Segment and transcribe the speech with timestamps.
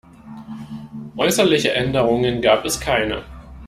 [1.15, 3.23] Äußerliche Änderungen gab es keine.